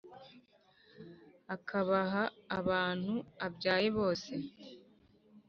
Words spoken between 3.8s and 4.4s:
bose